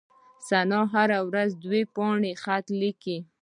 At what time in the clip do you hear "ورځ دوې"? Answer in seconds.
1.27-1.81